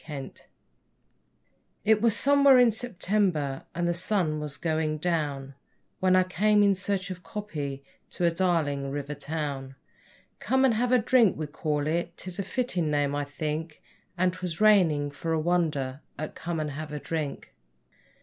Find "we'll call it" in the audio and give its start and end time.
11.37-12.17